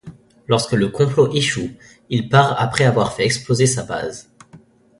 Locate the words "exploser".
3.23-3.67